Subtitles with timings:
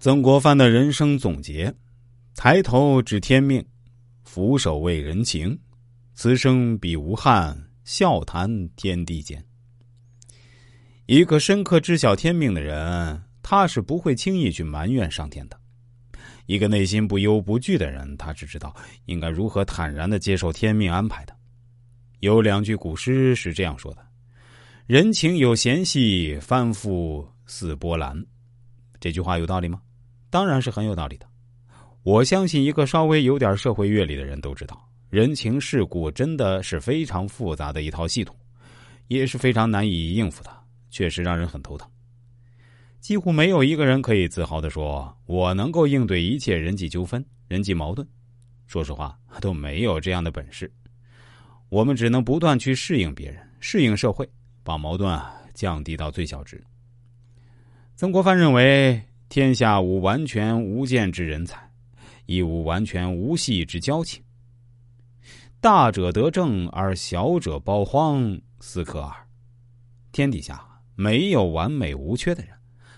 [0.00, 1.74] 曾国藩的人生总结：
[2.36, 3.64] 抬头知天命，
[4.22, 5.58] 俯首为人情，
[6.14, 9.44] 此生彼无憾，笑谈天地间。
[11.06, 15.56] 一个深刻知晓天命的人，他是不会轻易去埋怨上天的；
[16.46, 18.72] 一个内心不忧不惧的人，他只知道
[19.06, 21.34] 应该如何坦然的接受天命安排的。
[22.20, 24.06] 有两句古诗是这样说的
[24.86, 28.24] ：“人情有嫌隙，翻覆似波澜。”
[29.00, 29.82] 这句话有道理吗？
[30.30, 31.26] 当然是很有道理的。
[32.02, 38.34] 我相信一个稍微有点社会阅历的人都知道，人情世故真的是非常复杂的一套系统，
[39.08, 40.50] 也是非常难以应付的，
[40.90, 41.86] 确实让人很头疼。
[43.00, 48.06] 几乎没有一个人可以自豪的说：“我能够应对一切人际纠纷、人际矛盾。”
[48.66, 50.70] 说实话，都没有这样的本事。
[51.68, 54.28] 我们只能不断去适应别人、适应社会，
[54.62, 56.62] 把矛盾啊降低到最小值。
[57.96, 59.02] 曾国藩认为。
[59.38, 61.56] 天下无完全无间之人才，
[62.26, 64.20] 亦无完全无隙之交情。
[65.60, 69.14] 大者得正，而小者包荒，斯可耳。
[70.10, 70.60] 天底下
[70.96, 72.52] 没有完美无缺的人，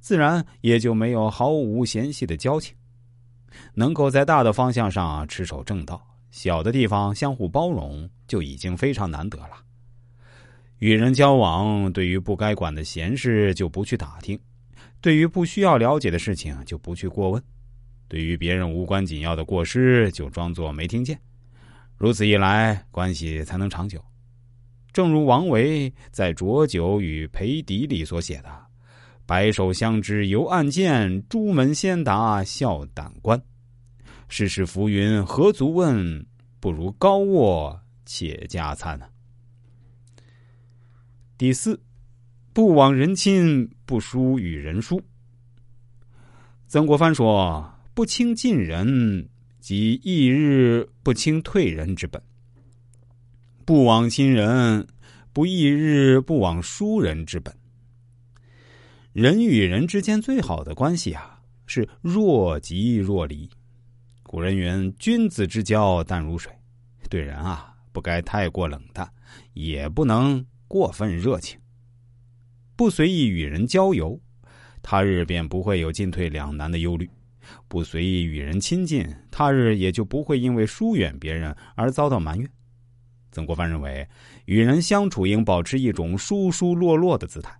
[0.00, 2.74] 自然也就没有毫无嫌隙的交情。
[3.74, 9.62] 能够在大的方向上持守正道，小的地方相互包容，就已经非常难得了。
[10.78, 14.40] 与人交往，对于不该管的闲事，就不去打听。
[15.00, 17.40] 对于不需要了解的事情，就不去过问；
[18.08, 21.20] 对于别人无关紧要的过失，就装作没听见。
[21.96, 24.04] 如此一来，关系才能长久。
[24.92, 28.66] 正如王维在《浊酒与裴迪》里所写的
[29.26, 33.42] ：“白首相知犹暗箭，朱门先达笑胆关。
[34.28, 36.26] 世事浮云何足问，
[36.60, 39.00] 不如高卧且加餐。”
[41.38, 41.80] 第四。
[42.54, 45.02] 不枉人亲，不疏与人疏。
[46.66, 49.26] 曾国藩说：“不轻近人，
[49.58, 52.20] 即一日不轻退人之本；
[53.64, 54.86] 不枉亲人，
[55.32, 57.54] 不一日不枉疏人之本。
[59.14, 63.48] 人与人之间最好的关系啊，是若即若离。
[64.22, 66.52] 古人云：‘君子之交淡如水。’
[67.08, 69.10] 对人啊，不该太过冷淡，
[69.54, 71.58] 也不能过分热情。”
[72.82, 74.20] 不随意与人交游，
[74.82, 77.06] 他日便不会有进退两难的忧虑；
[77.68, 82.50] 不随意与人亲近，他日也就不会因为疏远别人而遭到埋怨。
[83.30, 84.04] 曾国藩认为，
[84.46, 87.56] 与人相处应保持一种疏疏落落的姿态，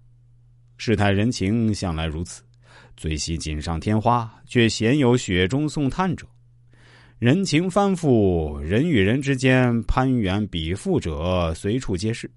[0.76, 2.42] 世态人情向来如此，
[2.96, 6.26] 最喜锦上添花，却鲜有雪中送炭者。
[7.20, 12.28] 人情翻覆，人与人之间攀援比附者随处皆是。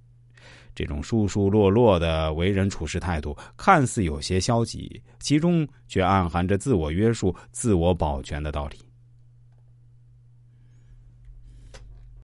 [0.75, 8.77] 这种疏疏落落的为人处事态度，看似有些消极，其中却暗含着自我约束、自我保全的道理。